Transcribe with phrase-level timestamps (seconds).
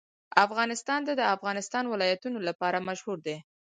[0.45, 3.37] افغانستان د د افغانستان ولايتونه لپاره مشهور دی.